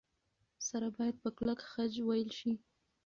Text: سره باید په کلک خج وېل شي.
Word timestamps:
سره 0.67 0.87
باید 0.97 1.15
په 1.23 1.29
کلک 1.37 1.59
خج 1.71 1.93
وېل 2.07 2.29
شي. 2.39 2.53